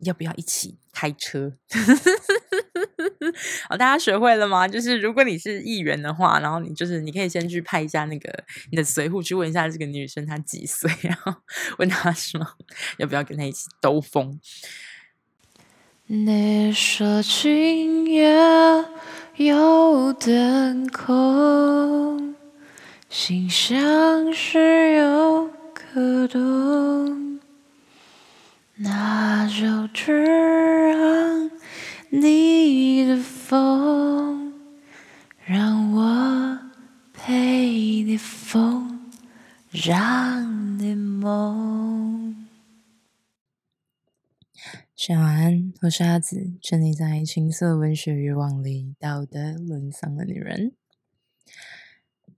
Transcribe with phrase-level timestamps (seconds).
[0.00, 1.52] 要不要一起开车？
[3.68, 4.68] 好， 大家学会了吗？
[4.68, 8.32] 就是如果你是议员的话，然后你就是你可以先去派一下那个
[8.70, 11.34] 你的随扈去问一下这个女生她几岁，然后
[11.78, 12.40] 问她说
[12.98, 14.38] 要不要跟她一起兜风。
[16.08, 18.32] 你说今夜
[19.36, 22.36] 有点空，
[23.08, 27.35] 心像是有个洞，
[28.78, 31.50] 那就只让
[32.10, 34.52] 你的风，
[35.46, 36.58] 让我
[37.14, 39.10] 陪你疯，
[39.70, 42.36] 让你梦。
[45.08, 50.72] 晚安，我是阿紫，沉溺在情色文学欲望里，道德沦丧的女人。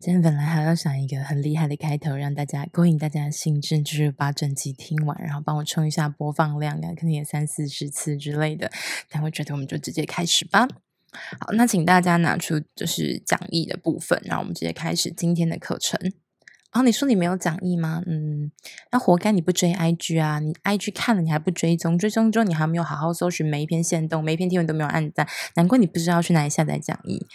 [0.00, 8.70] 今天本来还要想一个很厉害的开头，让大家勾引大家的兴致，就是把整集听完，然后帮我冲一下播放量，可能也三四十次之类的。
[9.10, 10.68] 但我觉得我们就直接开始吧。
[11.40, 15.98] 好，那请大家拿出就是讲义的部分，然后我们直接开始今天的课程。
[16.70, 18.00] 哦，你说你没有讲义吗？
[18.06, 18.52] 嗯，
[18.92, 20.38] 那活该你不追 IG 啊！
[20.38, 27.26] 你 IG 看了你还不追踪，追踪之后你还没有好好搜寻每一篇限动，每一篇贴文都没有按赞，难怪你不知道去哪里下载讲义。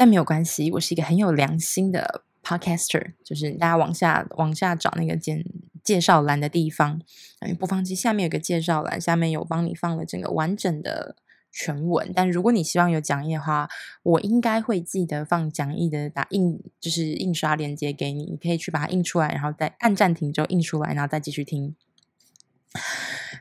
[0.00, 5.44] 但没有关系，我是一个很有良心的 podcaster，就是大家往下往下找那个简
[5.84, 7.02] 介绍栏的地方，
[7.40, 11.16] 嗯播放器下面有个介绍栏，下面有帮你放了整个完整的。
[11.52, 13.68] 全文，但如果你希望有讲义的话，
[14.04, 21.74] 我应该会记得放讲义的打印，就是印刷链接给你，你可以去把它印出来，然后再按暂停之后印出来，然后再继续听。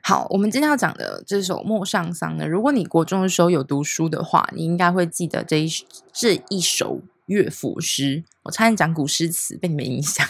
[0.02, 5.70] 好，我们今天要讲的这首《陌上桑》呢，如果你国中的时候有读书的话，你应该会记得这一
[6.12, 8.24] 这一首乐府诗。
[8.44, 10.26] 我差点讲古诗词，被你们影响。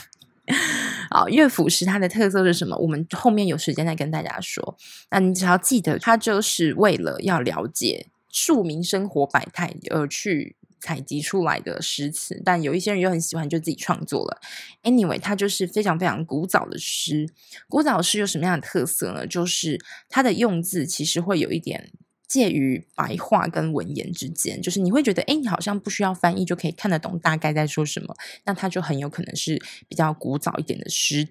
[1.09, 2.75] 好，乐府诗它的特色是什么？
[2.77, 4.75] 我们后面有时间再跟大家说。
[5.11, 12.41] 那你只要记得，它就是为了要了解庶民生活百态而去采集出来的诗词。
[12.45, 14.41] 但有一些人又很喜欢，就自己创作了。
[14.83, 17.29] Anyway，它就是非常非常古早的诗。
[17.67, 19.27] 古早诗有什么样的特色呢？
[19.27, 19.79] 就是
[20.09, 21.91] 它的用字其实会有一点。
[22.29, 28.15] 介于白话跟文言之间，就是你会觉得，哎，你好像不需要翻译就可以看得懂大概在说什么，
[28.45, 31.29] 那它就很有可能是比较古早一点的诗。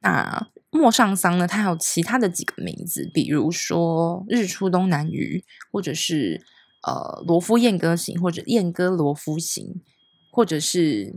[0.00, 6.44] 那陌上桑呢，它还有其他的几个名字，比如说日出东南隅，或者是
[6.86, 9.82] 呃罗夫燕歌行，或者燕歌罗夫行，
[10.30, 11.14] 或者是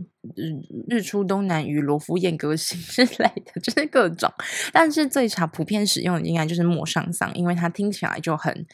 [0.88, 4.32] 日出东南隅罗夫燕歌行 之类的，就是各种。
[4.72, 8.66] 但是最常普遍使用的应该就是陌上桑，因为它听起来就很。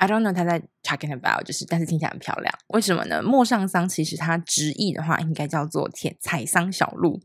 [0.00, 3.20] I don't know 他在 talking about，就是但是听起来很漂亮，为什么呢？
[3.20, 7.20] 陌上桑其实它直译的话应该叫做田采桑小路，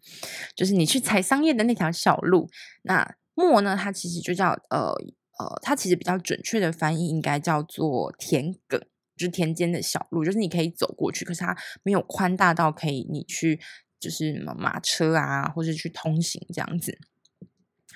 [0.55, 2.49] 就是你去采桑叶的那条小路。
[2.81, 4.91] 那陌呢，它其实就叫呃
[5.39, 8.79] 呃，它其实比较准确的翻译应该叫做田埂，
[9.17, 13.59] 就是田间的小路，就是你可以走过去，可是它没有宽大到可以你去
[13.99, 16.97] 就是什么马车啊，或者去通行这样子。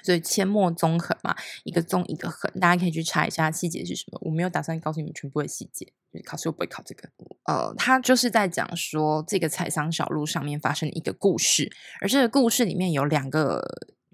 [0.03, 4.19] 所以阡陌纵横嘛，一个纵一个横，大家可以去查一下细节是什么。
[4.24, 7.09] 我没有打算告诉你们全部的细节，就是考试又不会考这个。
[7.46, 11.69] 呃，他就是在讲说这个采桑小路上面发生一个故事，
[12.00, 13.62] 而这个故事里面有两个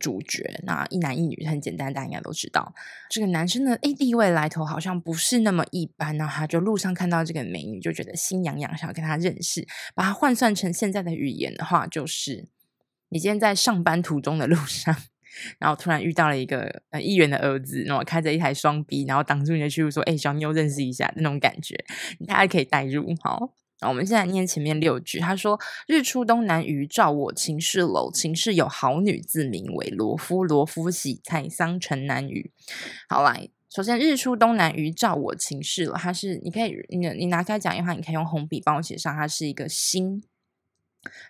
[0.04, 2.76] 主角，那一男一女，很简单，大家应该都知道。
[3.10, 9.66] 这个男生的诶地位来头好像不是那么一般，然后他就路上看到这个美女，就觉得心痒痒，想要跟她认识。
[9.96, 12.50] 把它换算成现在的语言的话，就是
[13.08, 14.94] 你今天在上班途中的路上。
[15.58, 21.76] 然后突然遇到了一个议员的儿子，然后开着一台双 B，然后挡住你的去路，说：“哎，小妞，认识一下。”那种感觉，
[22.28, 23.16] 大家可以代入。
[23.20, 23.52] 好，
[23.88, 25.20] 我们现在念前面六句。
[25.20, 28.12] 他说：“日出东南隅，照我秦氏楼。
[28.12, 30.44] 秦氏有好女，自名为罗夫。
[30.44, 32.52] 罗夫喜采桑城南隅。”
[33.10, 40.24] 好，来，首先“日出东南隅，照我秦氏楼。”它是你可以你你拿开讲义的话，你可以用红笔帮我写上，它是一个兴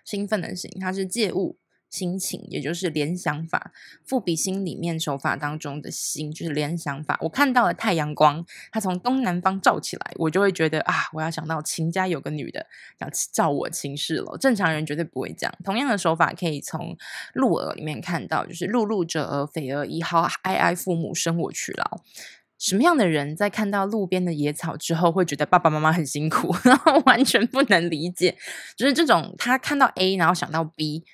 [0.04, 1.58] 兴奋的兴，它是借物。
[1.94, 3.70] 心情，也就是联想法，
[4.04, 7.16] 赋比兴里面手法当中的兴，就是联想法。
[7.20, 12.66] 我看到了太阳光，它从东南方照起来，我就会觉得啊，我要想到秦家有个女的
[12.98, 14.36] 要照我秦氏了。
[14.40, 15.54] 正常人绝对不会这样。
[15.62, 16.96] 同样的手法可以从
[17.32, 22.00] 鹿儿里面看到，就是碌碌折儿，匪儿一号，哀哀父母生我劬劳。
[22.58, 28.36] 什么样的人在看到路边的野草之后，会觉得爸爸妈妈很辛苦， 然后完全不能理解，
[28.76, 31.04] 就是这种他看到 A，然后想到 B。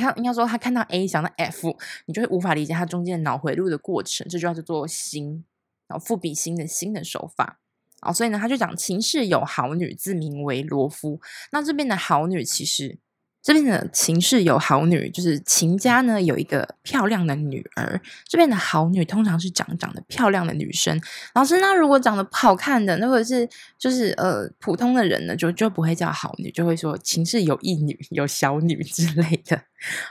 [0.00, 1.76] 他应该说，他看到 A 想到 F，
[2.06, 4.26] 你就会无法理解他中间的脑回路的过程。
[4.28, 5.44] 这就叫做兴，
[5.88, 7.58] 然后赋比兴的新的手法。
[8.02, 11.20] 哦，所以呢，他就讲秦氏有好女，自名为罗敷。
[11.50, 12.98] 那这边的好女其实
[13.42, 18.00] 这边的秦氏有好女，就是秦家呢有一个漂亮的女儿。
[18.28, 21.00] 这边的好女通常是长长得漂亮的女生。
[21.34, 23.48] 老师，那如果长得不好看的，那或者是
[23.78, 29.62] 就是呃普通的人呢，就就不会叫好女，就会说秦氏有一女，有小女之类的，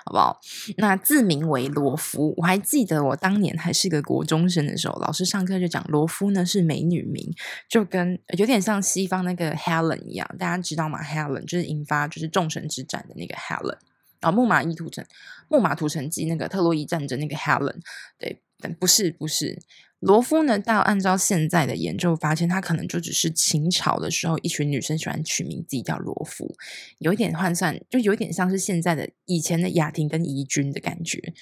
[0.03, 0.41] 好不好？
[0.77, 2.33] 那自名为罗夫。
[2.37, 7.31] 我还记得我当年还是个国中生的时候，老师上课就讲罗夫呢是美女名，
[7.69, 13.35] 就跟有点像西方那个 Helen 一样，大家知道吗？Helen 就是引发就是众神之战的那个。
[13.35, 13.77] Helen，
[14.21, 15.05] 然后木马伊屠城、
[15.49, 17.75] 木马屠城记那个特洛伊战争那个 Helen，
[18.17, 19.61] 对，但不是不是
[20.05, 20.59] 罗夫呢？
[20.59, 26.55] 到按照现在的研究发现，他可能就只是秦朝的时候一群女生喜欢取名自己叫罗夫，
[26.99, 31.33] 有一点换算，就有点像是现在的以前的雅婷跟怡君的感觉。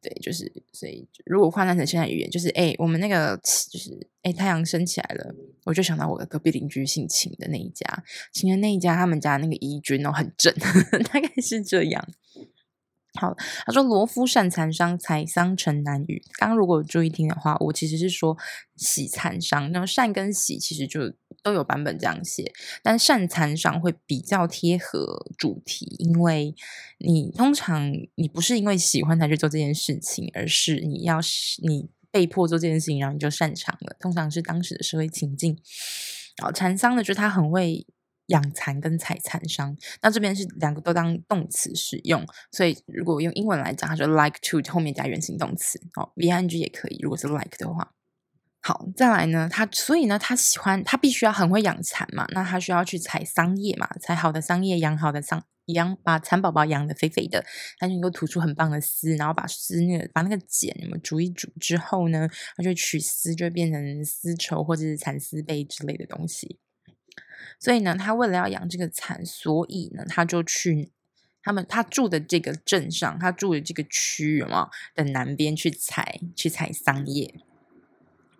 [0.00, 3.36] 对，就是所以，如果换算成现在语言，就是哎，我们那个
[3.70, 7.84] 就是哎，太阳升起来了，我就想到我的隔壁邻居姓秦的那一家，
[8.32, 10.54] 秦的那一家，他们家那个怡君哦很正，
[11.12, 12.08] 大概是这样。
[13.20, 13.34] 好，
[13.66, 16.22] 他说罗夫善残伤，采桑成南雨。
[16.38, 18.36] 刚刚如果注意听的话，我其实是说
[18.76, 21.12] 喜残伤，那么善跟喜其实就
[21.42, 26.54] 都有版本这样写，但善残伤会比较贴合主题，因为
[26.98, 31.18] 你通常你不是因为喜欢才去做这件事情，而是你要
[31.64, 33.96] 你被迫做这件事情，然后你就擅长了。
[33.98, 35.58] 通常是当时的社会情境。
[36.36, 37.84] 然后，残桑呢，就是他很会。
[38.28, 46.98] 养蚕跟采蚕伤，那这边是两个都当动词使用，所以如果用英文来讲，它就 like to 后面加原形动词，哦，ing 也可以。
[47.02, 47.92] 如果是 like 的话，
[48.60, 57.42] 好，再来呢，他所以呢，他喜欢他必须要很会养蚕嘛，那他需要去采桑叶嘛，采好的桑叶，养好的桑，养把蚕宝宝养得肥肥的，
[57.78, 66.58] 他就能够吐出很棒的丝，然后把丝那个把那个茧那么煮一煮之后呢，他就取丝，就变成丝绸或者是蚕丝被之类的东西。
[67.58, 70.90] 所以呢，他为了要养这个蚕，所以呢，他就去
[71.42, 77.34] 他们他住的这个镇上，他住的这个区域嘛的南边去采去采桑叶。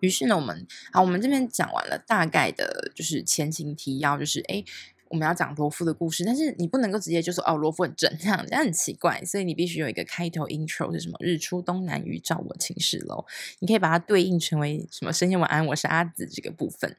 [0.01, 4.63] 于是呢，我们好，我们这边讲完了大概的，就是前情提要，就是哎，
[5.09, 11.17] 我们要讲罗夫的故事，但是你不能够直接就说哦，罗夫很正，这样这样很奇怪，所以你必须有一个开头 intro 是什么？
[11.19, 13.25] 日出东南雨，照我寝室楼。
[13.59, 15.11] 你可以把它对应成为什么？
[15.11, 16.95] 深夜晚安，我是阿紫这个部分。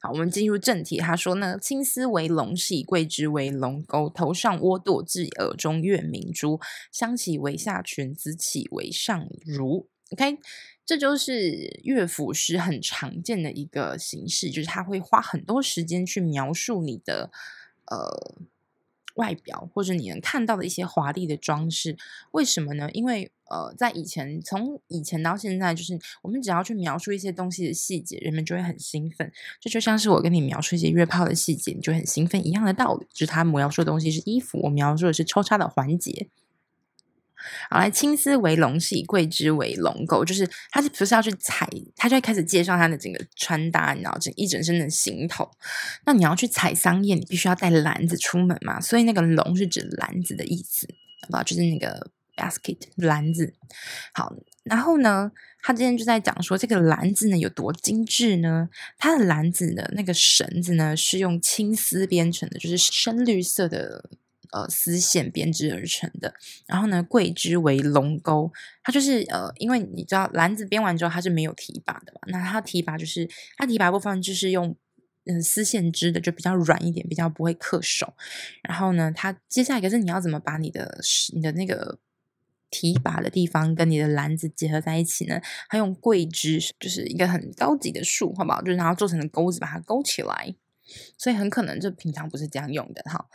[0.00, 0.98] 好，我们进入正题。
[0.98, 6.60] 他说呢，青丝为龙系，桂枝为龙钩，头上窝堕髻，耳中月明珠。
[6.92, 9.86] 香起为下裙，紫起为上襦。
[10.10, 10.38] OK，
[10.84, 17.30] 这就是乐府诗很常见的一个形式，就是他会花很多时间去描述你的
[17.86, 18.36] 呃。
[19.14, 21.96] 外表或者你能看到的一些华丽的装饰，
[22.32, 22.90] 为什么呢？
[22.92, 29.30] 因为呃，在以前，从以前到现在，就是我们只要去描述一些东西的细节，人们就会很兴奋。
[29.60, 33.06] 这就，像是我跟你描述一些约炮的细节，你就很兴奋一样的道理。
[33.12, 36.28] 就是他描述的东西是衣服，我描述的是抽插的环节。
[37.70, 45.50] 好，来，青丝为龙是以，桂枝为龙钩，就是他是不是要去采，他就会开始介绍他的整个穿搭，你知道，整一整身的行头。
[46.06, 50.86] 那你要去采桑叶，你必须要带篮子出门嘛，所以那个龙是指篮子的意思，
[51.22, 51.42] 好不好？
[51.42, 53.54] 就是那个 basket 篮子。
[54.12, 55.30] 好，然后呢，
[55.62, 58.68] 他今天就在讲说这个篮子呢有多精致呢？
[58.98, 64.10] 它的篮子的那个绳子呢是用青丝编成的，就是深绿色的。
[64.52, 66.34] 呃，丝线编织而成的。
[66.66, 68.52] 然后呢，桂枝为龙钩，
[68.82, 74.76] 它就是呃，因为你知道篮子编完之后它是没有提把的嘛，那它提把就是它提把部分就是用
[75.26, 78.14] 嗯丝线织的，就比较软一点，比较不会恪手。
[78.62, 81.00] 然后呢，它接下来可是你要怎么把你的
[81.34, 81.98] 你的那个
[82.70, 85.40] 提把的地方跟你的篮子结合在一起呢？
[85.68, 88.60] 它用桂枝，就是一个很高级的树，好不好？
[88.60, 90.54] 就是然后做成的钩子，把它勾起来。
[91.18, 93.26] 所以很可能就平常不是这样用的哈。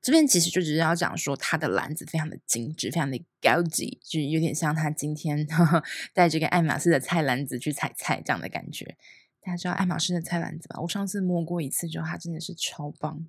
[0.00, 5.82] 这边其实就只是要讲说，它的篮子非常的精致，非常的高级，就有点像他今天呵 呵
[6.12, 8.96] 带这个爱马仕的菜篮子去采菜这样的感觉。
[9.40, 10.80] 大家知道爱马仕的菜篮子吧？
[10.80, 13.26] 我上次摸过一次之后，它真的是超棒。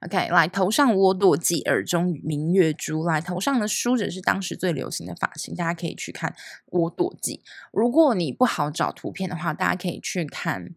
[0.00, 3.04] OK，来，头上窝堕髻，耳中明月珠。
[3.04, 6.34] 来，头上的梳子是当时最流行的发型，大家可以去看
[6.66, 7.40] 窝堕髻。
[7.72, 10.74] 如果你不好找图片的话，大家可以去看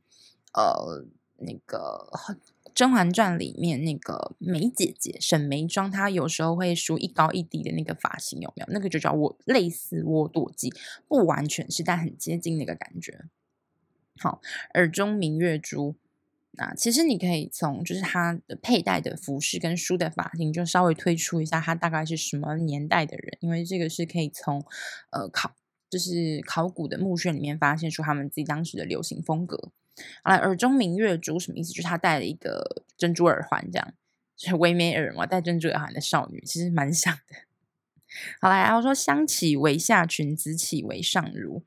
[0.53, 1.05] 呃
[1.43, 2.09] 那个。
[2.75, 8.73] 《甄嬛传》里面那个眉姐姐沈眉庄，她有时候会梳一高一低的那个发型，有没有？
[8.73, 10.75] 那个就叫我，类似窝堕髻，
[11.07, 13.25] 不完全是，但很接近那个感觉。
[14.17, 14.41] 好，
[14.73, 15.93] 耳中明月珠，
[16.53, 24.65] 那其实你可以从就是她的佩戴的服饰跟梳的发型，就稍微推出一下她大概是什么年代的人，因为这个是可以从
[25.12, 25.53] 呃考
[25.91, 29.69] 就是考古的墓穴里面发现出他们自己当时的流行风格。
[30.23, 31.71] 好来，耳中明月珠什么意思？
[31.71, 33.93] 就是她戴了一个珍珠耳环，这样
[34.35, 37.35] 就是唯美耳嘛，戴珍珠耳环的少女，其实蛮像的。
[38.41, 41.63] 好来，然后说香起为下裙，紫起为上襦。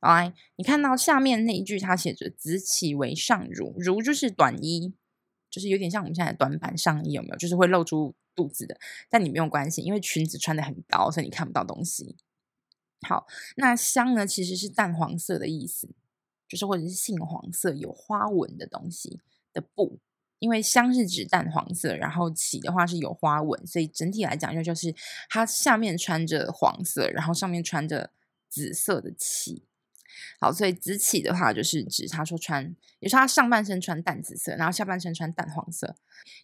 [0.00, 4.94] 好来，你看到下面那一句，它写着“紫起为上襦”，襦就是短衣，
[5.50, 7.36] 就是有点像我们现在的短版上衣，有没有？
[7.36, 8.78] 就是会露出肚子的。
[9.10, 12.16] 但你没有关系，因为裙子穿得很高，所以你看不到东西。
[13.06, 15.90] 好，那香呢，其实是淡黄色的意思，
[16.50, 19.20] 就是或者是杏黄色有花纹的东西
[19.54, 19.98] 的布。
[20.40, 24.94] 因为香是指淡黄色，然后起的话是有花纹，所以整体来讲就就是
[25.28, 28.10] 它下面穿着黄色，然后上面穿着
[28.48, 29.66] 紫色的起。
[30.40, 35.94] 好，所以紫起的话就是指他说穿，也是他上半身穿淡紫色，然后下半身穿淡黄色。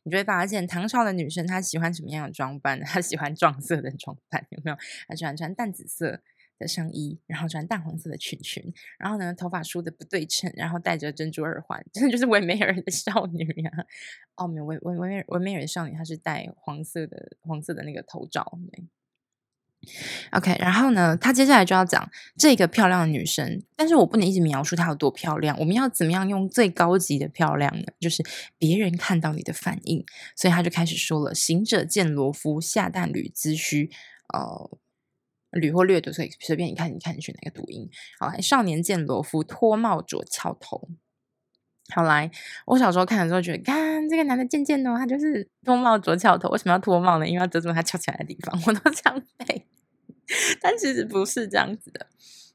[0.02, 2.78] 你就会发现唐朝的女生她喜欢什么样的装扮？
[2.84, 4.76] 她喜欢撞色的装扮，有没有？
[5.08, 6.20] 她喜欢穿淡紫色。
[6.58, 13.70] 的上衣，然后穿淡黄色的裙裙，然后呢，头发梳的不对称，然后戴着珍珠耳环，真 的就是维美尔的少女呀、
[14.36, 18.58] 哦，没有维维维梅维梅尔的少女，她是戴黄色的黄色的那个头罩。
[20.32, 27.84] ，OK，然后呢，她接下来就要讲这个漂亮的女生，但是我不能一直描述她有多漂亮，我们要怎么样用最高级的漂亮呢？
[28.00, 28.24] 就是
[28.58, 33.90] 别人看到你的反应，所以她就开始说了：“行者见罗敷，下淡缕髭须。”
[34.32, 34.78] 呃。
[35.56, 37.90] 捋或略读，所以随便你看，你看你选哪个读音。
[38.18, 40.88] 好来，少年见罗敷，脱帽着翘头。
[41.90, 42.28] 好来，
[42.66, 46.48] 我小时候看的时候觉得，看这个男的贱贱的，他就是脱帽着翘头。
[46.48, 47.28] 为什么要脱帽呢？
[47.28, 48.60] 因为要遮住他翘起来的地方。
[48.66, 49.64] 我都这样背，
[50.60, 52.08] 但其实不是这样子的。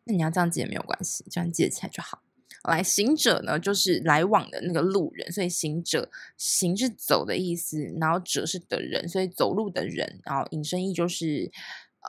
[0.04, 2.22] 那你要这样记也没有关系，这样记起来就好。
[2.62, 11.50] 好来，行者呢，就是来往的那个路人，所以行者行是走的意思，然后者是的人，所以走路的人，然后引申义就是。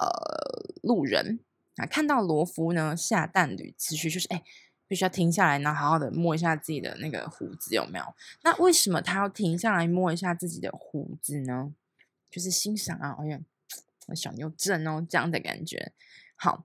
[0.01, 1.41] 呃，路人
[1.77, 4.43] 啊，看到罗夫呢，下淡缕髭须，就是哎，
[4.89, 8.05] 必须要停下来，然后好好的摸一下自己的那个胡子有没有？
[8.43, 11.75] 那为什么他要停下来摸一下自己的胡子呢？
[12.31, 13.41] 就是欣赏啊，哎呀，
[14.15, 15.93] 小牛正哦，这样的感觉。
[16.37, 16.65] 好，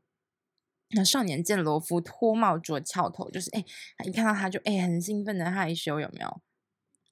[0.92, 3.66] 那少年见罗夫脱帽着翘头，就是哎，
[4.06, 6.42] 一看到他就哎，很兴奋的害羞，有没有？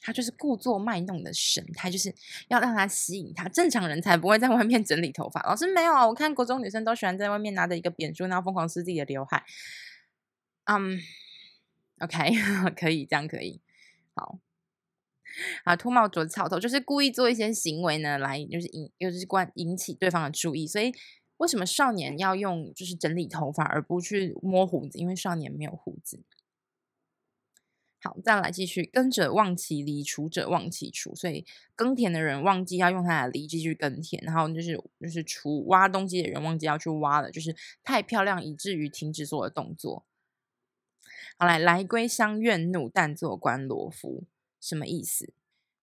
[0.05, 2.13] 他就是故作卖弄的神态，就是
[2.47, 3.49] 要让他吸引他。
[3.49, 5.41] 正常人才不会在外面整理头发。
[5.41, 9.43] 老师没有啊，我看国中女生都喜欢在外面拿着一个扁梳，然后疯狂撕自己的刘海。
[10.65, 10.99] 嗯、
[12.01, 12.33] ，OK，
[12.77, 13.59] 可以这样可以。
[14.13, 14.37] 好，
[15.63, 20.67] 啊，脱帽着草头，就是故意做一些行为呢，来就是引，就是关引起对方的注意。
[20.67, 20.93] 所以
[21.37, 24.99] 为什么少年要用就是整理头发，而不去摸胡子？
[24.99, 26.21] 因为少年没有胡子。
[28.05, 28.83] 好，再来继续。
[28.85, 31.15] 耕者忘其犁，锄者忘其锄。
[31.15, 31.43] 所以
[31.75, 40.05] 耕田的人忘记要用他的犁继续耕田，然后就是就是锄挖东西的人忘记要去挖了，就是太漂亮以至于停止做的动作。
[41.39, 44.25] 好来，来归乡怨怒，但坐观罗敷。
[44.61, 45.33] 什么意思？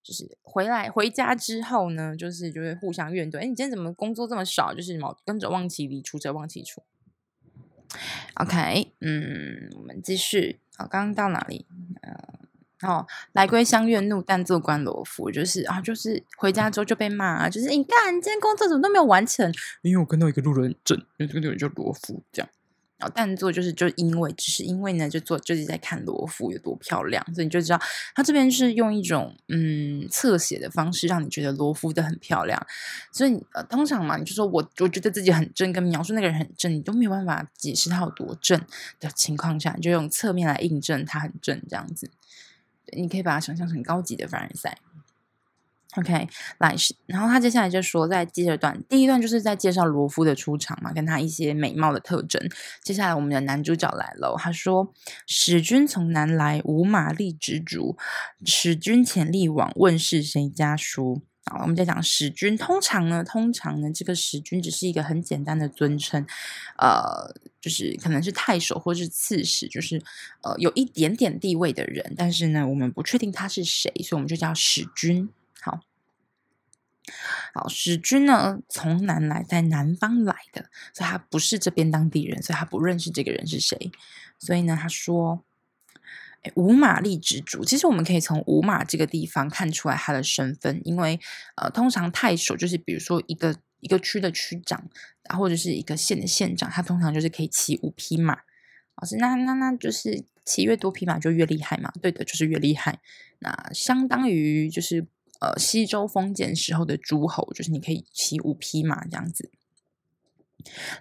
[0.01, 3.39] 就是回来回家之后呢，就是就会互相怨怼。
[3.39, 4.73] 哎，你今天怎么工作这么少？
[4.73, 6.79] 就是什么耕者忘其犁，锄者忘其锄。
[8.35, 10.61] OK，嗯，我们继续。
[10.77, 11.67] 好，刚刚到哪里？
[12.03, 19.53] 嗯，哦，来归乡愿怒，但坐官罗浮，就是啊，就是回家之后就被骂啊，就是你干，今天工作怎么都没有完成？
[19.83, 22.49] 因为我看到一个路人证，因为这个路人叫罗浮，这样。
[23.15, 27.81] 但做就是就因为只是因为呢，就做就是在看罗浮有多漂亮，所以你就知道
[28.15, 32.61] 他这边是用一种嗯侧写的方式让你觉得罗浮的很漂亮。
[33.11, 38.61] 所以呃通常嘛，你就说我我觉得自己很正，跟描述那个人很正，你都没有办法解释他有多正
[39.01, 42.11] 的情况下，你就用侧面来印证他很正这样子。
[42.95, 44.77] 你可以把它想象成高级的凡尔赛。
[45.97, 46.27] OK，
[46.59, 52.41] 来，然后他接下来就说，在第二段，第一段就是在介绍罗夫的出场嘛，跟他一些美貌的特征。
[52.83, 54.91] 接下来我们的男主角来了，他说
[55.29, 57.99] ：“使君从南来，无马力直逐。
[58.47, 62.57] 使君潜力往，问是谁家书？”好，我们再讲使君。
[62.57, 66.25] 通常呢，通常呢，这个使君只是一个很简单的尊称，
[66.79, 70.01] 呃，就是可能是太守或是刺史，就是
[70.43, 75.29] 呃有一点点地位的人，但是呢，我们不确定他是谁，所以我们就叫使君。
[75.63, 75.81] 好
[77.53, 83.91] 好，使君呢，从南来，在南方来的，所以他不是这边当地人，所以他不认识这个人是谁。
[84.39, 85.45] 所以呢，他说
[86.43, 91.19] ：“哎，五马力直逐。”其实我们可以从五马这个地方看出来他的身份，因为
[91.57, 94.89] 呃，通常太守就是比如说一个一个区的区长，
[95.37, 98.39] 或者是一个县的县长，他通常就是可以骑五匹马。
[98.95, 101.93] 老师，那那那就是骑越多匹马就越厉害嘛？
[102.01, 103.01] 对的，就是越厉害。
[103.41, 105.09] 那相当于就是。
[105.43, 109.51] 呃，西周封建时候的诸侯，就是你可以骑五匹马这样子。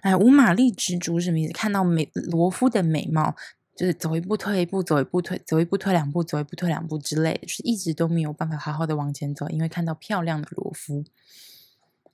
[0.02, 1.52] 来，五马力直逐什么意思？
[1.52, 3.36] 看到美罗夫的美貌，
[3.76, 11.04] 就是走一步退一步，走一步退，走一步退两步，走一步退两步之类的，就是一直都没有办法好好的往前走，因为看到漂亮的罗夫。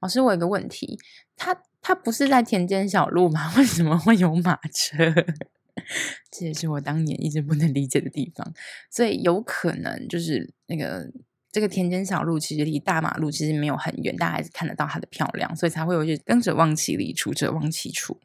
[0.01, 0.99] 老师，我有个问题，
[1.35, 3.51] 他他不是在田间小路吗？
[3.57, 5.15] 为什么会有马车？
[6.31, 8.53] 这也是我当年一直不能理解的地方。
[8.91, 11.11] 所以有可能就是那个
[11.51, 18.21] 这个田间小路其实离大马路其实没有很远，大家还是看得到它的漂亮，所以才会有一些耕者忘其利，处者忘其处。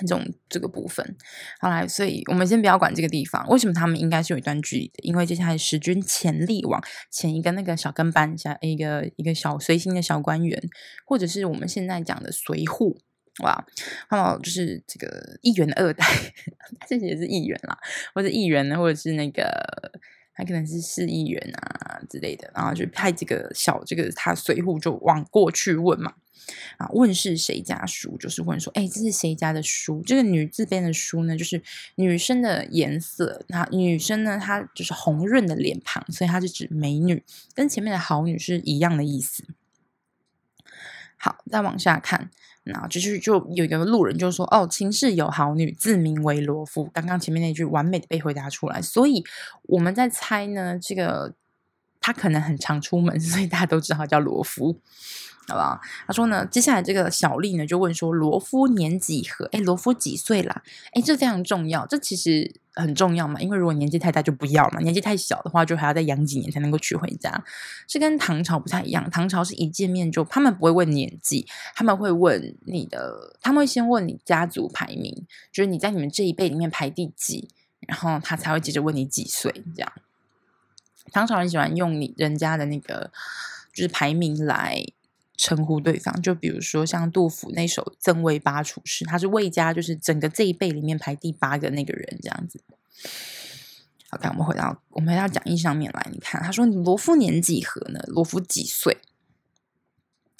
[0.00, 1.16] 这种这个部分，
[1.60, 4.94] 好来，所以我们先不要管这个地方，为什么他们应该是有一段距离的？
[5.04, 10.60] 因为接下来时军潜力往前一个那个小跟班，下一个一个小随行的小官员，
[11.06, 12.96] 或者是我们现在讲的随扈，
[13.44, 13.64] 哇，
[14.08, 16.04] 还有就是这个议员的二代，
[16.88, 17.78] 这些也是议员啦，
[18.16, 19.46] 或者议员呢，或者是那个
[20.34, 26.14] 他可能是市议员啊之类的，然后就派这个小这个他随扈就往过去问嘛。
[26.76, 30.02] 啊，问是谁家书，就是问说，哎，这是谁家的书？
[30.04, 31.62] 这个女字边的书呢，就是
[31.94, 33.42] 女生的颜色。
[33.48, 37.22] 那女生呢，她就是红润的脸庞，所以她是指美女，
[37.54, 39.42] 跟前面的好女是一样的意思。
[41.54, 42.28] 再往下看，
[42.64, 46.90] 那就是就有一个路人就说，哦，秦氏有好女，自名为罗敷。
[46.92, 49.22] 刚刚前面那句完美的被回答出来，所以
[49.62, 51.32] 我们在猜呢，这个
[52.04, 54.78] 他可能很常出门， 所以大家都知道他叫罗夫。
[55.46, 55.78] 好不好？
[56.06, 59.44] 他说呢，接下来这个小丽呢就问说：“罗夫年几何？
[59.52, 60.62] 哎，罗夫几岁啦？
[60.92, 63.38] 哎，这非常重要，这其实很重要嘛。
[63.42, 67.44] 因为如果年纪太大就不要嘛，年纪太小的话就还要再养几年才能够娶回家。
[67.86, 77.50] 这跟唐朝不太一样，唐朝是一见面就他们不会问年纪，他们会问你的，他们会先问你家族排名，就是你在你们这一辈里面排第几，
[77.86, 79.52] 然后他才会接着问你几岁。
[79.76, 79.92] 这样，
[81.12, 83.10] 唐朝人喜欢用你人家的那个
[83.72, 84.84] 就是排名来。
[85.36, 92.62] 称呼对方，就比如说像杜甫那首《赠卫八处士》，他是卫家，就是整个这一辈里面排第八个那个人，这样子。
[94.08, 97.98] 好，看我们回到我们回到讲义上面来，你看他说：“罗夫年几何呢？
[98.06, 98.98] 罗夫几岁？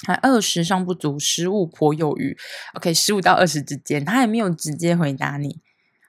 [0.06, 2.38] 还二十尚不足，十五颇有余。
[2.75, 5.61] OK，十五到二十之间，他还没有直接回答你。”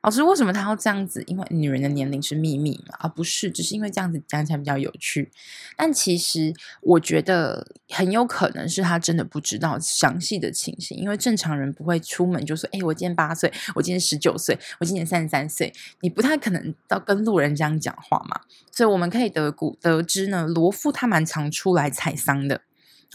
[0.06, 1.24] 老师，为什么他要这样子？
[1.26, 5.32] 因为女人的年龄是秘密嘛，而不是只是因为这样子讲起来比较有趣。
[5.76, 18.42] 但其实我觉得很有可能是他真的不知道详细的情形，因为正常人不会出门就说：“哎，我今年八岁，我今年十九岁，我今年三十三岁。”你不太可能到跟路人这样讲话嘛。
[18.72, 22.62] 所以我们可以得古得知呢，罗夫他蛮常出来采桑的。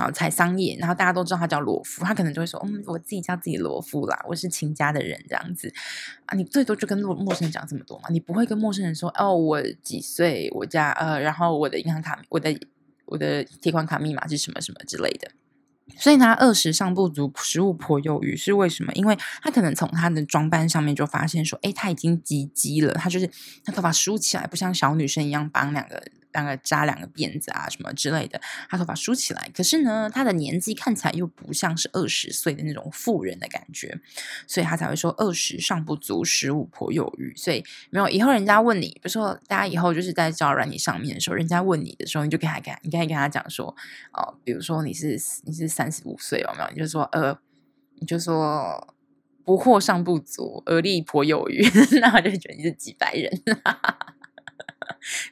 [0.01, 5.71] 然后采桑叶，然后大家都知道他叫罗夫，他可能就会说：“嗯，我自己叫自己罗夫啦，我是秦家的人，这样子
[6.25, 12.59] 啊。”你最多就跟陌陌生人讲这么多嘛，你不会跟陌生人说：“哦，我几岁，我家呃，然后我的银行卡，我的
[13.05, 15.31] 我的提款卡密码是什么什么之类的。”
[15.99, 18.93] 所以他二十尚不足，十五颇有余，是为什么？
[18.95, 23.29] 因为他可能从他的装扮上面就发现说：“哎，他已经及笄了，他就是
[23.65, 33.99] 他头发梳起来，不像小女生一样绑两个。”大概扎两个辫子啊，什么之类的，他头发梳起来，可是呢，他的年纪看起来又不像是二十岁的那种妇人的感觉，
[34.47, 37.33] 所以他才会说二十尚不足，十五颇有余。
[37.37, 43.75] 所以没有以后人家问你，比如说大家以后就是在交友软体上面的时候，人家问你的时候，你就给他看，你可以跟他讲说，
[44.12, 46.71] 哦，比如说你是你是三十五岁有没有？
[46.71, 47.37] 你就说呃，
[47.99, 48.95] 你就说
[49.45, 51.62] 不惑尚不足，而立颇有余，
[52.01, 53.43] 那我就觉得你是几百人。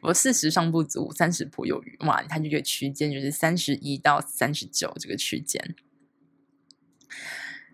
[0.03, 1.97] 我四十尚不足，三十颇有余。
[2.01, 5.75] 哇，他这个区间就是三十一到三十九这个区间。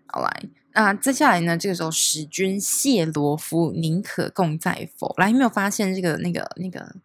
[0.07, 0.43] 好来，
[0.73, 1.57] 那接下来呢？
[1.57, 5.13] 这个时候使君谢罗夫，宁可共在否？
[5.17, 6.95] 来，有没有发现这个那个那个？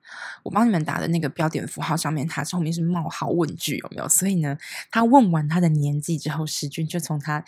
[0.44, 4.08] 我帮你们打的那个标点符号上面，它后面是冒号问句，有没有？
[4.08, 4.56] 所以呢，
[4.92, 7.44] 他问完他的年纪之后，使君就从他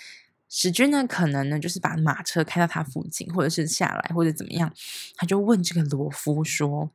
[0.49, 4.73] 使君呢，可能呢就是把马车开到他附近，或者是下来，或者怎么样，
[5.15, 6.91] 他就问这个罗夫说。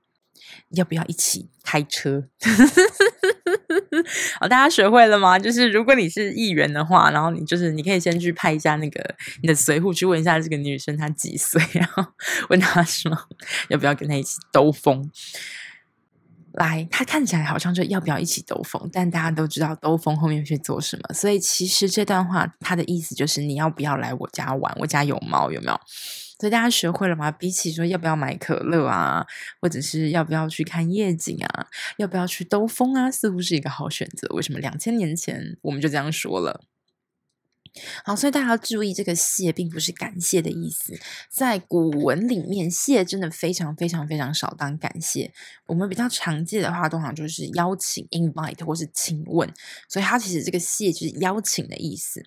[0.69, 2.27] 要不要一起开车？
[4.39, 5.37] 好， 大家学会了吗？
[5.39, 12.05] 就是如果你是议员的话，然后你就是你可以先去拍一下那个你的随扈去问一下这个女生她几岁，然后
[12.49, 13.11] 问她说
[13.69, 15.09] 要不要跟她一起兜风。
[16.53, 24.75] 来，他看起来好像就要不要一起兜风，但大家都知道兜风后面去做什么，所以其实这段话他的意思就是你要不要来我家玩？
[24.79, 25.79] 我家有猫，有没有？
[26.39, 27.31] 所以大家学会了吗？
[27.31, 29.25] 比起说要不要买可乐啊，
[29.59, 34.27] 或者是要不要去看夜景啊，要不要去兜风啊，似乎是一个好选择。
[34.35, 36.61] 为什么两千年前我们就这样说了？
[38.03, 40.97] 好，所以大家要注意，这个谢并不是感谢的意思。
[41.29, 45.31] 在古文里面，谢真的非常非常非常少当感谢。
[45.65, 49.51] 我们比较常见的话，通常就是邀请 （invite） 或是请问。
[49.89, 52.23] 所以它其实这个谢就是邀请的意思。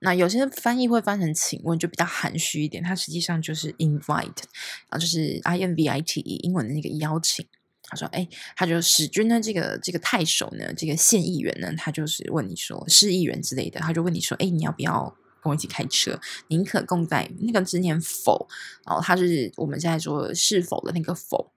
[0.00, 2.82] 那有些翻译会翻成请问，就比较含蓄一点。
[2.82, 4.42] 它实际上就是 invite，
[4.88, 7.46] 啊，就是 i n v i t e，英文的那个邀请。
[7.84, 16.18] 他说：“哎，他就使君呢，这个这个太守呢，这个县议员呢，他就是问你说，市议员之类的，他就问你说，哎，你要不要跟我一起开车？
[16.48, 18.48] 宁可共在那个字念否，
[18.86, 21.52] 然后他是我们现在说是否的那个否。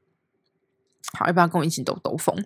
[1.13, 2.43] 好，要不要跟我一起兜兜风？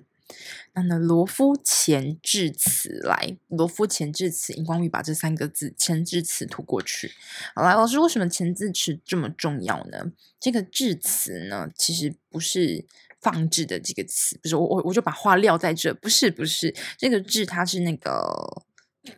[0.74, 7.13] 那呢，罗夫前至此来，罗夫前至此，荧光玉把这三个字前至此涂过去。
[7.56, 10.12] 好来，老师，为什么前字词这么重要呢？
[10.39, 12.86] 这个至此呢，其实不是。”
[13.22, 18.64] 放置的这个词，不是我我我就把话撂在这，不是不是这个至，它是那个，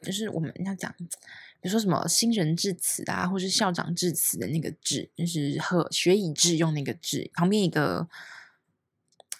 [0.01, 8.07] 就是我们要讲，比如说什么新人致辞啊，或是校长致辞的那个致，就是和学以致用那个致，旁边一个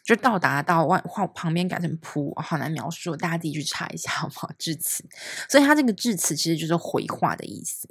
[0.04, 4.52] 就到达到外话旁边改成仆，好难描述，大家自己去查一下好不好？
[4.58, 5.04] 致辞，
[5.50, 7.88] 所以它这个致辞其实就是回话的意思。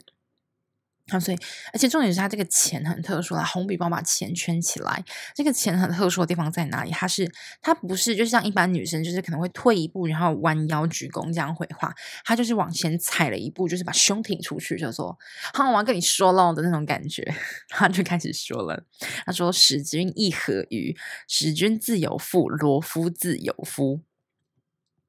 [1.11, 1.39] 啊，所以，
[1.73, 5.05] 而且重点是它这个钱很特殊啦，红笔帮我把钱圈起来。
[5.35, 6.91] 这个钱很特殊的地方在哪里？
[6.91, 11.93] 它是，它不是，就像一般女生，就是可能会退一步，然后弯腰鞠躬这样回话。
[12.25, 15.17] 他就是往前踩了一步，就是把胸挺出去，就说
[15.55, 17.23] ：“好，我要跟你说喽”的那种感觉。
[17.71, 18.85] 他就开始说了，
[19.25, 20.97] 他说：“使君亦何于？
[21.27, 24.03] 使君自有妇，罗夫自有夫。”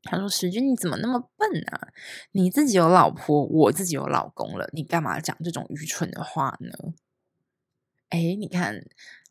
[0.04, 1.90] 他说：“石君，你怎么那么笨啊？
[2.32, 6.94] 你自己有老婆，我自己有老公了，你干嘛讲这种愚蠢的话呢？”
[8.10, 8.76] 哎，你看，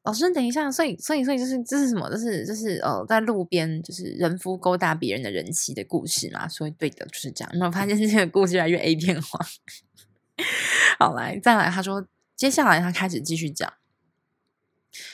[0.05, 2.09] 老师，等一下，所以，所以，所以，就是这是什么？
[2.11, 6.49] 就是就是呃，在路边就是人夫勾搭别人的人妻的故事嘛？
[6.49, 7.51] 所以，对的，就是这样。
[7.57, 9.39] 那我发现这个故事越来越 A 片化。
[10.99, 12.07] 好，来，再来，他说，
[12.37, 13.71] 接下来他开始继续讲。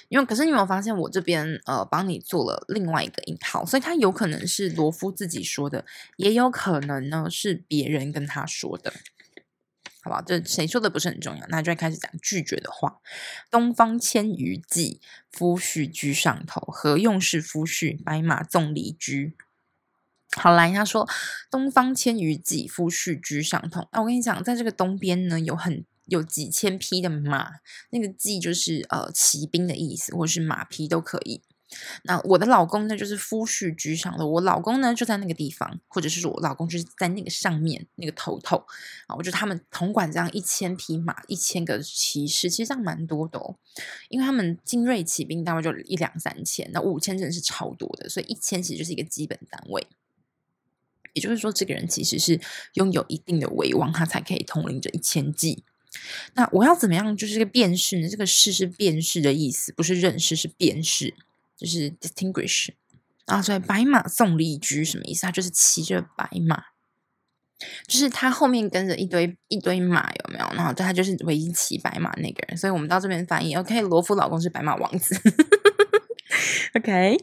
[0.09, 5.85] 因为可是你有没有发现，我这边呃帮你做了另外一个引号，所以他有可能是罗夫自己说的，
[6.17, 8.93] 也有可能呢是别人跟他说的，
[10.03, 10.23] 好吧？
[10.27, 13.01] 这谁说的不是很重要，那就开始讲拒绝的话。
[13.51, 18.03] 东方千余骑，夫婿居上头，何用是夫婿？
[18.03, 19.35] 白马纵离居。
[20.37, 21.09] 好来，他说
[21.51, 23.89] 东方千余骑，夫婿居上头。
[23.93, 25.85] 那我跟你讲，在这个东边呢，有很。
[26.07, 31.43] 有几千匹的马，那个骑就是呃骑兵的意思，或是马匹都可以。
[32.05, 38.57] 那我的老公呢，就是夫婿居上的，我老公呢就在那个地方，或者是说我老公就是在那个上面那个头头
[39.09, 39.17] 啊。
[39.17, 43.57] 我觉得他们统管这样一千匹马，一千个骑士，其实这样蛮多的哦。
[44.09, 49.85] 因为他们精锐骑兵大概就一两三千，那五千真的是超多的，所以一千其实就是一个基本单位。
[51.15, 52.41] 也就是说，这个人其实是
[52.75, 55.65] 拥有一定的威望，他才可以统领这一千骑。
[56.35, 57.17] 那我要怎么样？
[57.17, 58.09] 就是这个辨识呢？
[58.09, 61.15] 这个“识”是辨识的意思，不是认识，是辨识，
[61.57, 62.69] 就是 distinguish
[63.25, 63.41] 啊。
[63.41, 65.23] 所以“白马送离居”什么意思？
[65.23, 66.63] 他就是骑着白马，
[67.87, 70.47] 就是他后面跟着一堆一堆马，有没有？
[70.55, 72.57] 然后他就是唯一骑白马那个人。
[72.57, 75.15] 所以我们到这边翻译，OK，罗夫老公是白马王子，
[76.77, 77.17] OK。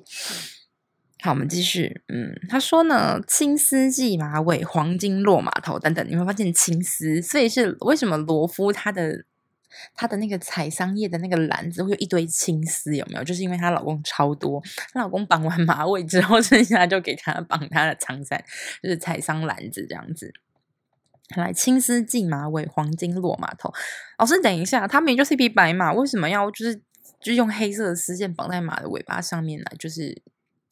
[1.24, 2.02] 好，我们继续。
[2.10, 6.06] 嗯，他说呢，青丝系马尾，黄金落马头等等。
[6.10, 9.24] 你会发现青丝，所以是为什么罗夫他的
[9.96, 12.94] 他的那个采桑叶的那个篮子会有一堆青丝？
[12.98, 13.24] 有没有？
[13.24, 18.44] 就是因为她老公超多，她老公绑完马尾之后， 剩下就给她绑她的长伞，
[18.82, 20.34] 就是采桑篮子这样子。
[21.38, 23.74] 来，青丝系马尾，黄金落马头。
[24.18, 26.82] 老师，等一下，他明明就是一匹白马，为什么要就是
[27.22, 29.72] 就用黑色的丝线绑在马的尾巴上面来？
[29.80, 30.22] 就是。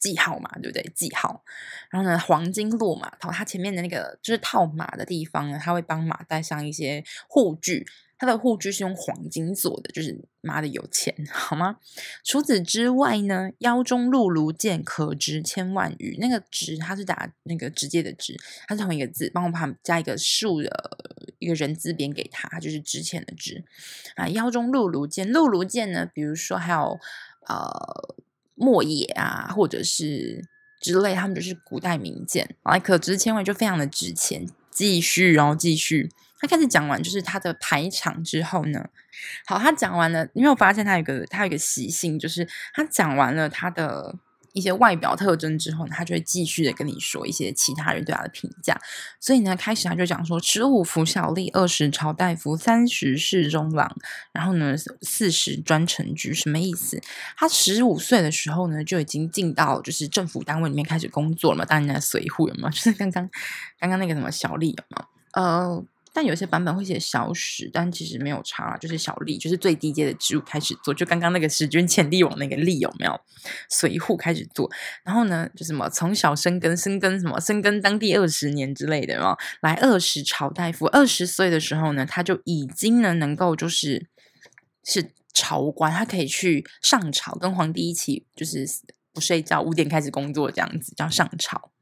[0.02, 0.82] 记号嘛，对不对？
[0.96, 1.44] 记号，
[1.88, 7.86] 然后呢，黄金落马套，它前面的那个就是套马的地方呢，它会帮马带上一些护具，
[8.18, 11.76] 它的护具是用黄金做的，就是妈的有钱，好吗？
[12.24, 16.16] 除此之外呢，腰中辘轤剑，可值千万余。
[16.18, 18.36] 那个值，它是打那个直接的值，
[18.66, 20.98] 它是同一个字，帮我把加一个竖的
[21.38, 23.64] 一个人字边给它，就是值钱的值
[24.16, 24.26] 啊。
[24.26, 26.98] 腰中辘轤剑，辘轤剑呢，比如说还有
[27.46, 28.16] 呃。
[28.62, 30.44] 莫邪啊，或者是
[30.80, 34.46] 之类，他们就是古代名剑，来可值千万，就非常的值钱。
[34.70, 38.88] 继续，然后继续，他开始讲完就是他的排场之后呢，
[39.46, 44.16] 好，他讲完了，你有没有发现他有一个他有一个习性，就是他讲完了他的。
[44.52, 48.78] 一些外表特征之后，他就会继续的跟你说一些其他人对他的评价。
[49.20, 53.96] 所以呢，开始他就讲说：十五服小吏，二十朝大夫，三十侍中郎，
[54.32, 56.32] 然后呢，四十专承居。
[56.34, 57.00] 什么意思？
[57.36, 61.64] 他十五岁的时候呢，就已经进到就是政府单位里面开始工作了嘛。
[61.64, 62.70] 当然，随扈有没有？
[62.70, 63.28] 就是刚刚
[63.78, 65.04] 刚刚那个什么小吏有没有？
[65.32, 70.92] 呃，但有些版本会写小史，但其实没有差，就是小利，就是最低阶的职务开始做。
[70.92, 73.20] 就刚刚那个史君遣帝王那个利有没有？
[73.68, 74.70] 随户开始做，
[75.02, 84.06] 然后呢，就什么从小生根，生根什么，生根当地二十年之类的，然后来二十朝大夫，二十岁的时候呢，他就已经呢能够就是
[84.84, 88.64] 是朝官，他可以去上朝，跟皇帝一起就是
[89.12, 91.72] 不睡觉，五点开始工作，这样子叫上朝。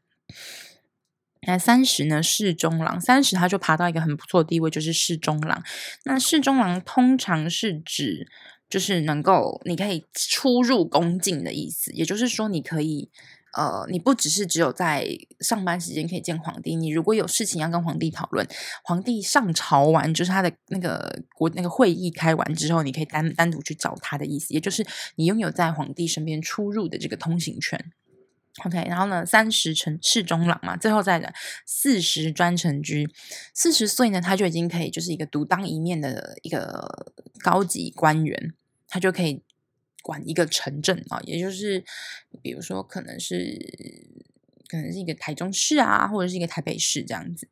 [1.46, 2.22] 那三十呢？
[2.22, 5.62] 侍中郎，三十他就爬到一个很不错的地位，就是侍中郎。
[6.04, 8.28] 那侍中郎通常是指
[8.68, 13.10] 就是能够你可以出入宫禁的意思，也就是说你可以
[13.56, 15.08] 呃，你不只是只有在
[15.40, 18.46] 上班时间可以见皇帝，你如果有事情要跟皇帝讨论，
[18.84, 27.92] 皇帝上朝完就是他的那个国那个会议开完之后，你可以单单独去找他的意思，也就是你拥有在皇帝身边出入的这个通行权。
[28.64, 31.32] OK，然后呢，三十成侍中郎嘛，最后再来
[31.64, 33.08] 四十专城居，
[33.54, 38.52] 四十岁呢，他就已经可以就是一个独当一面的一个高级官员，
[38.88, 39.42] 他就可以
[40.02, 41.84] 管一个城镇啊，也就是
[42.42, 43.56] 比如说可能是
[44.68, 47.48] 可能是一个台中市啊，或者是一个台北市这样子。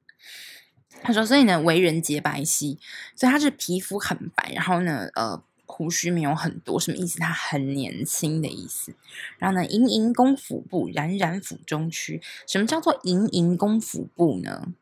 [1.00, 2.76] 他说，所以呢，为人洁白皙，
[3.14, 5.44] 所以他是皮肤很白，然后呢，呃。
[5.78, 7.20] 胡须没有很多，什么意思？
[7.20, 8.92] 他很年轻的意思。
[9.38, 12.20] 然后呢，盈盈攻府步，冉冉府中区。
[12.48, 14.74] 什么叫做盈盈攻府步呢？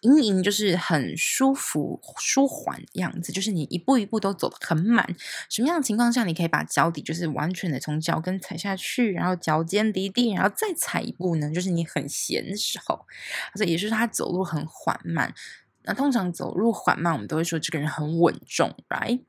[0.00, 5.14] 盈盈就是很舒服、舒缓的样子，就是你一步一步都走得很满。
[5.50, 11.50] 什么样的情况下，你可以把脚底就是完全的从脚跟踩下去，然后脚尖离地，然后再踩一步呢？
[11.50, 13.06] 就是你很闲的时候，
[13.54, 15.34] 所以也就是他走路很缓慢。
[15.84, 19.20] 那通常走路缓慢，我们都会说这个人很稳重，right？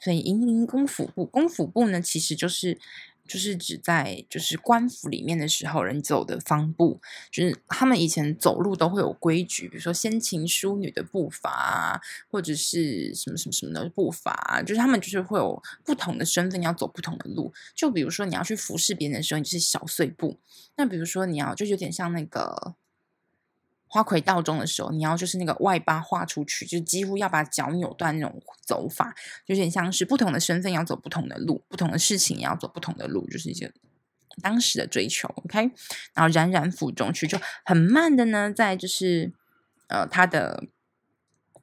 [0.00, 2.78] 所以，盈盈攻府步，攻府步呢，其实就是
[3.26, 17.52] 就是指在就是官府里面的时候人走的方步，就是他们以前走路都会有规矩，比如说先秦淑女的步伐啊，或者是什么什么什么的步伐啊，就是他们就是会有不同的身份要走不同的路。
[17.74, 20.38] 就比如说你要去服侍别人的时候，你就是小碎步；
[20.76, 22.76] 那比如说你要就有点像那个。
[23.90, 29.14] 花魁道中的时候，你要就是那个外八画出去，就几乎要把脚扭断那种走法，
[29.46, 33.72] 就有点像是不同的身份要走不同的路，不同的事情也要走不同的路，就是一些
[34.42, 35.26] 当时的追求。
[35.44, 35.70] OK，
[36.12, 39.32] 然后冉冉府中去，就很慢的呢，在就是
[39.88, 40.64] 呃他的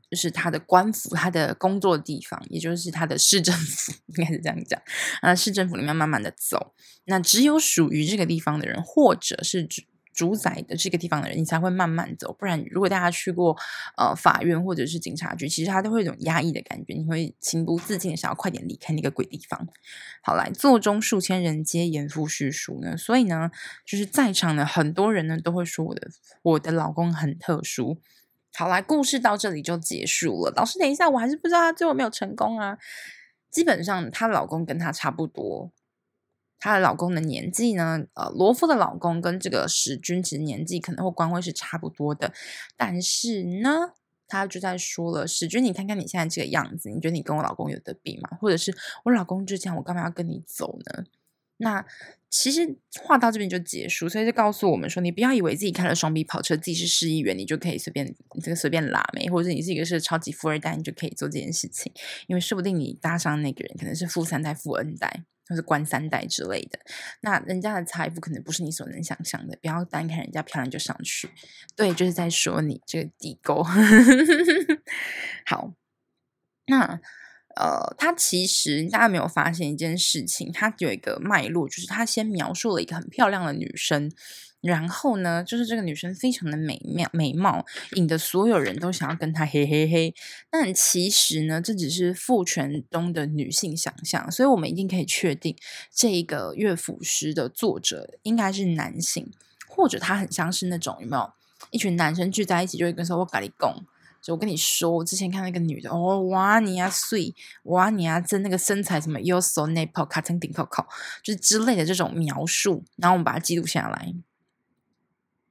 [0.10, 4.82] 就是他的官府，他的工作地方，也就是他的市政府，应该是这样讲
[5.22, 6.74] 啊，市政府里面慢慢的走，
[7.06, 9.70] 那只有属于这个地方的人，或者是。
[10.16, 12.34] 主宰的这个地方的人，你才会慢慢走。
[12.34, 13.56] 不然，如果大家去过
[13.98, 19.68] 呃法院或者是警察局，其实他都会有一种压抑的感觉，你会情不自禁的想要快点离开那个鬼地方。
[20.24, 23.52] 好，来座中数千人皆言夫婿殊呢，所以呢，
[23.86, 26.08] 就是在场的很多人呢都会说我的
[26.42, 28.00] 我的老公很特殊。
[28.56, 30.54] 好，来故事到这里就结束了。
[30.56, 32.78] 老师，等一下，我还是不知道他最后没有成功啊。
[33.52, 35.72] 基本上，她老公跟她差不多。
[36.60, 38.06] 她的老公的年纪呢？
[38.14, 42.34] 呃，罗夫的老公跟这个史君其实年纪可能或官位是差不多的，
[42.76, 43.92] 但是呢，
[44.28, 48.38] 他就在说了：史君，你看看你现在这个样子，你觉得你跟我老公有得比吗？
[48.42, 51.04] 或者是我老公之前，我干嘛要跟你走呢？
[51.58, 51.86] 那
[52.30, 61.94] 其实话到这边就结束，所以就告诉我们说，你不要以为自己开了双 B 跑车，自己是市议员，你就可以随便这个随便拉妹，或者你是一个是超级富二代，你就可以做这件事情，
[62.28, 65.24] 因为说不定你搭上那个人可能是富三代、富 N 代。
[65.48, 66.80] 或是官三代之类的，
[67.22, 69.58] 那人家的财富可能不是你所能想象的。
[69.62, 71.30] 不要单看人家漂亮就上去，
[71.76, 73.64] 对，就是在说你这个地沟。
[75.46, 75.74] 好，
[76.68, 77.00] 那
[77.56, 84.12] 呃，他其实大家没有发现一件事情，他有一个脉络，就是他先描述了一个很漂亮的女生。
[84.62, 90.16] 然后呢，就是这个女生非常的美妙美貌，引得所有人都想要跟她嘿嘿嘿。
[90.50, 95.56] 但其实呢，这只是父权中的女性想象，所以我们一定可以确定，
[95.94, 99.32] 这一个乐府诗的作者应该是男性，
[99.68, 101.32] 或者他很像是那种有没有
[101.70, 103.86] 一群男生聚在一起，就会跟说“我跟你讲”，
[104.20, 110.84] 就我跟你说，我之前看那个女的，哦哇你呀碎，哇你呀真那个身材什么，you so nipple 卡成顶扣扣，
[111.22, 114.16] 就是之类的这种描述，然后我们把它记录下来。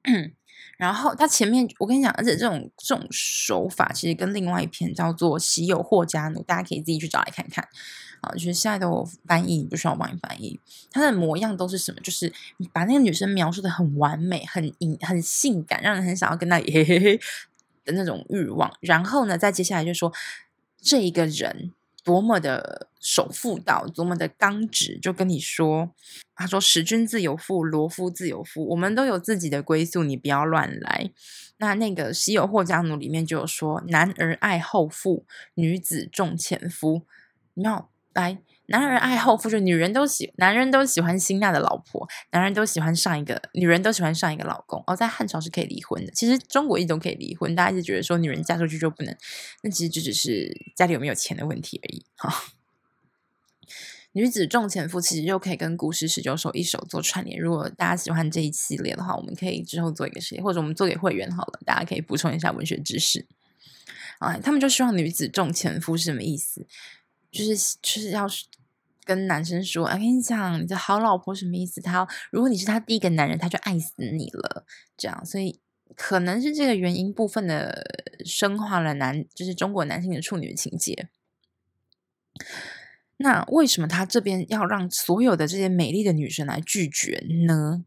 [0.76, 7.68] 然后他前面，我跟你讲，而且这种这种手法其实跟另外一篇叫做《喜有霍家奴》，大家可以自己去找来看看。
[8.20, 10.58] 啊，就是现在都有翻译，不需要我帮你翻译。
[10.90, 12.00] 他的模样都是什么？
[12.00, 12.32] 就是
[12.72, 17.20] 把那个女生描述的很完美、很隐、很性感，让人很想要跟她 嘿嘿嘿
[17.84, 18.72] 的那种欲望。
[18.80, 20.10] 然后呢，再接下来就说
[20.80, 21.72] 这一个人
[22.04, 25.90] 多么的守妇道，多么的刚直，就跟你说，
[26.36, 31.10] 他说：“使君自有妇，罗夫自有夫，我们都有自己的归宿，你不要乱来。”
[31.58, 37.02] 那那个《西游霍家奴》里面就有说：“男儿爱后妇，女子重前夫。”
[37.54, 38.38] 你要来。
[38.66, 44.82] 男人爱后夫，就女人都喜，男人都喜欢辛辣的老婆，男人都喜欢上一个，女人都喜欢上一个老公。
[44.86, 47.54] 哦，在汉朝是可以离婚的，其实中国一直都可以离婚。
[47.54, 49.14] 大家一直觉得说女人嫁出去就不能，
[49.62, 52.06] 那其实就只是家里有没有钱的问题而已。
[52.16, 52.32] 哈、
[54.12, 57.38] 女子重前夫，其实就可以跟古诗十九首一首做串联。
[57.38, 63.26] 如果大家喜欢这一系列的话，我们可以之后做一个系列，或者我们做给会员好了，大家可以补充一下文学知识。
[64.20, 66.66] 啊，他们就希望女子重前夫是什么意思？
[67.34, 68.26] 就是就是要
[69.04, 71.80] 跟男生说，我跟你讲，你的好老婆什么意思？
[71.80, 74.64] 他如果你是他第一个男人，他就爱死你了。
[74.96, 75.60] 这样，所以
[75.96, 77.84] 可能是这个原因部分的
[78.24, 81.08] 深化了男，就是中国男性的处女情结。
[83.18, 87.84] 那为什么他这边要让所有的这些美丽的女生来拒绝呢？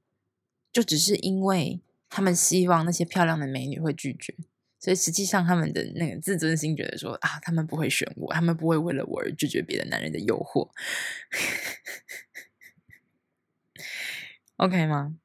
[0.71, 4.35] 就只是因为他们希望那些漂亮的美女会拒绝。
[4.79, 10.69] 所以实际上，他们的那个自尊心觉得说啊，他们不会选我，他们不会为了我而拒绝别的男人的诱惑。
[14.57, 15.15] OK 吗？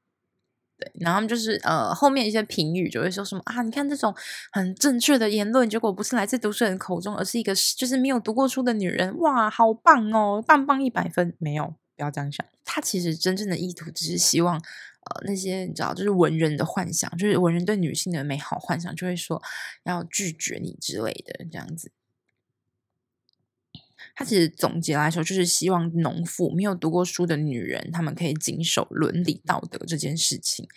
[0.79, 4.15] 对，然后就是呃，后面一些评语就会说什么啊，你看这种
[4.53, 14.61] 很正确的言论，结果不是来自读书人口中，而是一个就是没有读过书的女人，哇，好棒哦，棒棒一百分，没有，不要这样想，他其实真正的意图只是希望。
[15.05, 19.43] 呃，那些你知道，就是文人的幻想，就是文人对女性的美好幻想，就会说
[19.83, 21.91] 要拒绝你之类的这样子。
[24.15, 30.69] 他其实总结来说，就是希望农妇没有读过书的女人，她们可以谨守伦理道德这件事情。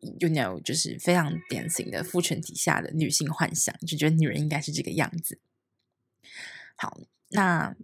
[0.00, 5.38] You know，就是非常典型的父权底下的女性幻想，就觉得女人应该是这个样子。
[6.76, 7.00] 好，
[7.30, 7.74] 那。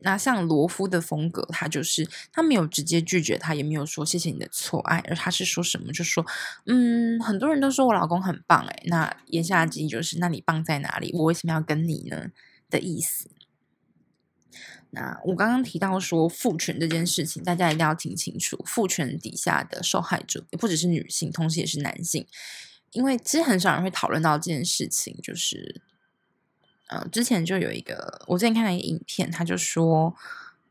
[0.00, 6.24] 那像罗夫的风格，他就是他没有直接拒绝他，也没有说谢谢你的错爱，而他是说什么，就说
[6.66, 11.12] 嗯，很多人都说我老公很棒，诶，那言下之意就是，那你棒在哪里？
[11.14, 12.30] 我为什么要跟你呢？
[12.68, 13.30] 的意思。
[14.90, 22.26] 那我刚刚提到说父权这件事情，大家一定要听清楚，父权底下的受害者也不只是女性，同时也是男性，
[22.92, 25.80] 因为其实很少人会讨论到这件事情，就是。
[26.88, 30.14] 呃，之前就有一个，我之前看了一个影片，他就说，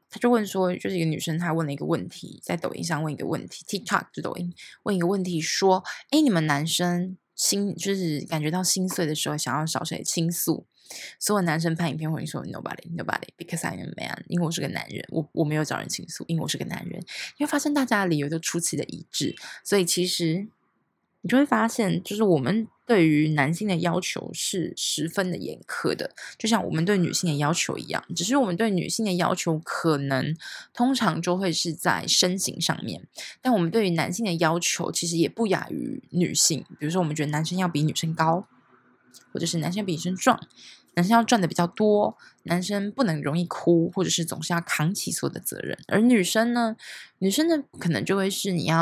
[0.10, 10.66] 他就问说，就是一个女生，她问了一个问题，在抖音上问一个问题，TikTok 就抖音问一个问题，说，哎，你们男生心就是感觉到心碎的时候，想要找谁倾诉？
[11.20, 17.02] 所有男生拍影片会说 Nobody，Nobody，because I'm a man，因为我是个男人，我我没有找人倾诉，因为我是个男人。
[17.38, 20.48] 因为发现大家的理由都出奇的一致，所以其实。
[21.26, 28.06] 你就会发现，就是我们对于男性的要求是十分的严苛的，就像我们对女性的要求一样。
[28.16, 30.38] 只是我们对女性的要求可能
[30.72, 33.08] 通常就会是在身形上面，
[33.42, 36.64] 但我们对于男性的要求其实也不亚于女性。
[36.78, 38.48] 比如说，我们觉得男生要比女生高，
[39.34, 40.40] 或者是男生比女生壮，
[40.94, 45.76] 男生要赚的比较多，男生不能容易哭，或者是总是要扛起所有的责任。
[45.88, 46.76] 而女生呢，
[47.18, 48.78] 女生呢可能就会是你要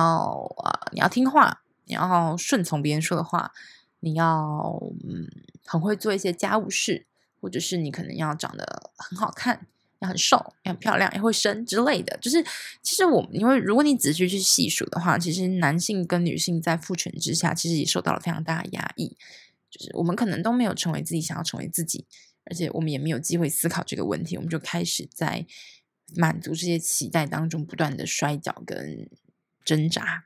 [0.58, 1.62] 啊、呃，你要听话。
[1.86, 3.52] 你要顺从别人说的话，
[4.00, 5.28] 你要嗯
[5.66, 7.06] 很会做一些家务事，
[7.42, 9.68] 或者是你可能要长得很好看，
[10.00, 12.18] 要很瘦，要很漂亮，也会生之类的。
[12.18, 12.44] 就是
[12.82, 19.18] 其实我因为如果你仔细去细数的话，其实男性跟女性在父权之下，其实也受到了非常大的压抑。
[19.70, 22.06] 就是我们可能都没有成为自己想要成为自己，
[22.46, 25.48] 而且我们也没有机会思考这个问题，我们就开始在
[26.16, 29.10] 满足这些期待当中不断的摔跤跟
[29.66, 30.26] 挣扎。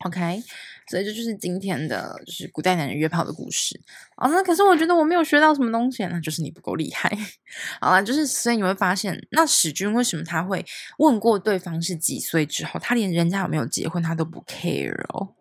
[0.00, 0.42] OK，
[0.88, 3.80] 所以这就是今天的，就是古代男人约炮的故事。
[4.16, 7.10] 啊，那可是我觉得我没有学到什么东西，那就是你不够厉害。
[7.80, 10.64] 好了，就是所以你会发现，那史君为什么他会
[10.98, 15.34] 问过对方是几岁之后，他连人家有没有结婚他都不 care 哦，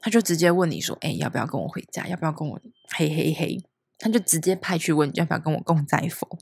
[0.00, 2.08] 他就直接问你说：“哎，要不要跟我回家？
[2.08, 2.60] 要不要跟我
[2.96, 3.62] 嘿嘿嘿？”
[3.98, 6.38] 他就直接派去问你要不要跟我共在否，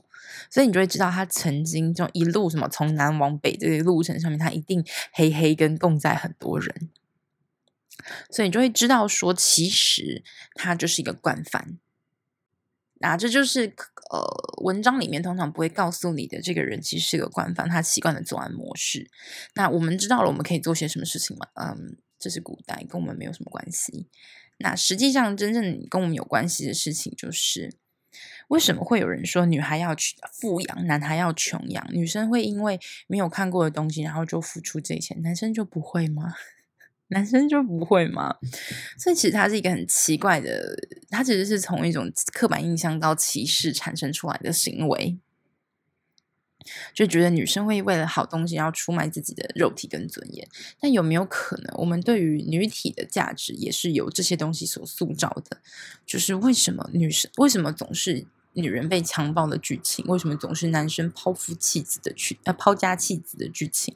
[0.49, 6.89] 所以你就会知道他曾经就一路什么从南往北这个路程上面，他一定嘿嘿跟共在很多人，
[8.29, 11.77] 所以你就会知道说，其实他就是一个惯犯。
[12.99, 13.75] 那这就是
[14.09, 19.11] 呃，文章里面通常不会告诉你的，这个人其实是个惯犯，他习惯的作案模式。
[19.55, 21.47] 那我们知道了，我们可以做些什么事情吗？
[21.55, 24.07] 嗯，这是古代，跟我们没有什么关系。
[24.57, 27.75] 那实际上，真正跟我们有关系的事情，就是
[28.47, 31.85] 为什么会有人说女孩要去富养，男孩要穷养？
[31.91, 36.33] 女生会因为没有看过的东西，然后就付出这些，男生就不会吗？
[37.09, 38.35] 男生就不会吗？
[38.97, 40.75] 所以其实它是一个很奇怪的，
[41.09, 45.19] 它其实是从一种刻板印象到歧视产生出来的行为，
[46.93, 50.47] 就觉得女生会为了好东西要出卖自己的肉体跟尊严。
[50.79, 55.57] 但有没有可能，我们对于女体的价值也是由这些东西所塑造的？
[56.05, 60.05] 就是为什么女生为什么总是女人被强暴的剧情？
[60.07, 63.95] 为什么总是男生抛夫弃子的剧呃抛家弃子的剧情？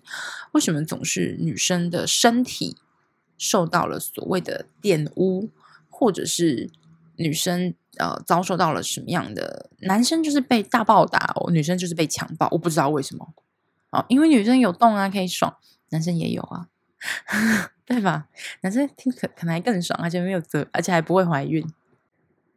[0.51, 2.78] 为什么总是女生的身体？
[3.41, 5.47] 受到了所谓的玷污，
[5.89, 6.70] 或者是
[7.15, 9.70] 女生呃遭受到了什么样的？
[9.82, 13.34] 男生就是被大暴打哦，女生就是被强暴，我不知道为什么
[13.91, 15.56] 哦，因为女生有洞啊，可以爽，
[15.89, 16.68] 男生也有啊，
[17.86, 18.28] 对吧？
[18.62, 21.64] 男生听可可能还更爽，而且没有责，而且还不会怀孕，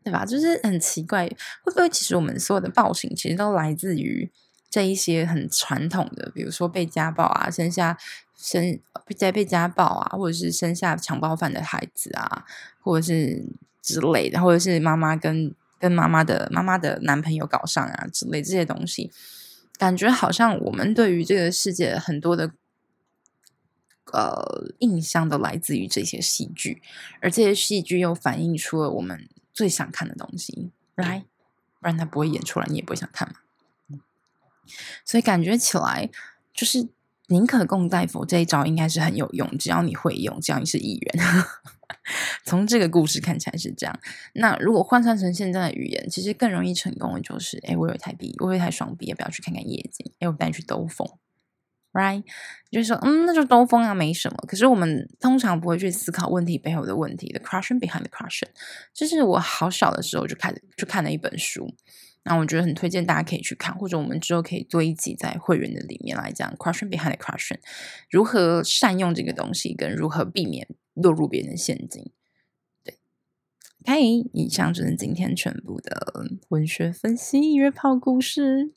[0.03, 0.24] 对吧？
[0.24, 1.28] 就是很奇怪，
[1.64, 4.30] 会不会其实我们所有的暴行其实都来自于
[4.70, 7.99] 这一些很传统的，比如说被家暴啊，生下。
[8.34, 8.80] 生
[9.16, 12.45] 在被家暴啊，或者是生下强暴犯的孩子啊，
[12.80, 13.47] 或者是
[13.83, 19.11] 之类的，或者是妈妈跟跟妈妈的妈妈的男朋友搞上啊之类这些东西，
[19.76, 22.53] 感觉好像我们对于这个世界很多的
[24.12, 26.80] 呃印象都来自于这些戏剧，
[27.20, 31.24] 而这些戏剧又反映出了我们最想看的东西，来，
[31.80, 33.35] 不然他不会演出来，你也不会想看嘛。
[35.05, 36.09] 所以感觉起来
[36.55, 36.89] 就是。
[37.28, 41.14] 宁可共戴佛这一招应该是很有用，只要你会用，只要你是议员。
[42.44, 44.00] 从这个故事看起来是这样。
[44.34, 50.12] 那如果换算成现在的语言，其实更容易成功的就是：哎，我有一台笔，我有一台双笔，要不要去看看夜景？
[50.20, 51.08] 哎，我带你去兜风
[51.92, 52.22] ，right？
[52.70, 54.36] 就是说，嗯，那就兜风啊，没什么。
[54.46, 58.48] 可是我们通常不会去思考问题背后的问题，the question behind the question。
[58.94, 61.74] 就是我好小的时候就开始就看了一本书。
[62.24, 67.56] 那我觉得很推荐大家可以去看，或者我们之后可以做一集在会员的里面来讲 question behind the question，
[68.08, 72.11] 如何善用这个东西，跟如何避免落入别人的陷阱。
[72.82, 72.99] 对
[73.82, 74.01] ，OK，
[74.32, 78.72] 以上就是今天全部的文学分析约炮故事。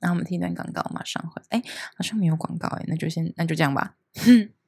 [0.00, 1.40] 那我们听一段广告，马上回。
[1.48, 1.62] 哎，
[1.96, 3.96] 好像没有广告哎，那就先那就这样吧。
[4.14, 4.50] 哼